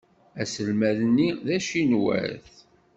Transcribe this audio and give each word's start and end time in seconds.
Aselmad-nni 0.41 1.29
d 1.45 1.47
acinwat. 1.55 2.53